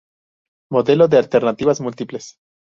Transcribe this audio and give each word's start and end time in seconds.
Modelo 0.71 1.07
de 1.07 1.19
Alternativas 1.19 1.79
múltiples. 1.79 2.37